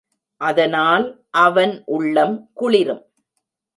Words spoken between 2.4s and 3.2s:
குளிரும்.